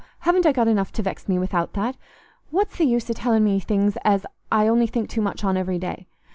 Haven't 0.21 0.47
I 0.47 0.51
got 0.51 0.67
enough 0.67 0.91
to 0.93 1.03
vex 1.03 1.29
me 1.29 1.37
without 1.37 1.73
that? 1.73 1.95
What's 2.49 2.75
th' 2.79 2.85
use 2.85 3.07
o' 3.11 3.13
telling 3.13 3.43
me 3.43 3.59
things 3.59 3.99
as 4.03 4.25
I 4.51 4.67
only 4.67 4.87
think 4.87 5.11
too 5.11 5.21
much 5.21 5.43
on 5.43 5.55
every 5.57 5.77
day? 5.77 6.07